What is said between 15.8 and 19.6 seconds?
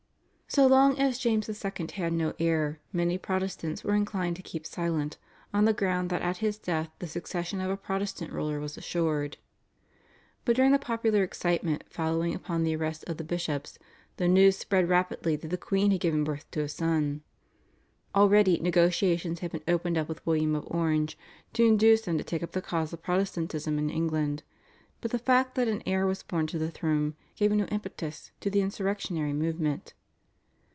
had given birth to a son. Already negotiations had